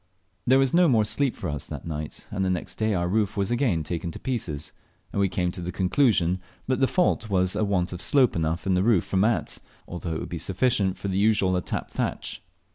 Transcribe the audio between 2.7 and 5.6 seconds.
day our roof was again taken to pieces, and we came